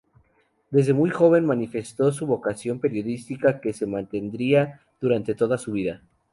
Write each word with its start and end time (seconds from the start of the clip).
Desde 0.71 0.95
muy 0.95 1.11
joven 1.11 1.45
manifestó 1.45 2.11
su 2.11 2.25
vocación 2.25 2.79
periodística, 2.79 3.61
que 3.61 3.71
se 3.71 3.85
mantendría 3.85 4.81
durante 4.99 5.35
toda 5.35 5.59
su 5.59 5.73
vida. 5.73 6.01